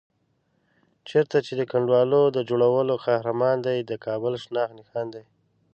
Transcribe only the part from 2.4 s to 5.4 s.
جوړولو قهرمان دی، د کابل شناخت نښان دی.